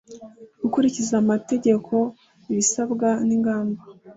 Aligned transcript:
Gukurikiza 0.61 1.13
amategeko 1.23 1.93
ibisabwa 2.51 3.09
n 3.27 3.29
ingamba 3.35 3.81